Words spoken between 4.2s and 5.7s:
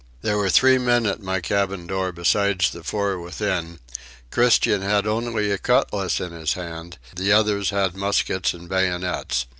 Christian had only a